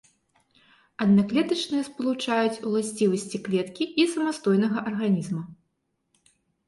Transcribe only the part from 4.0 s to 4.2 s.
і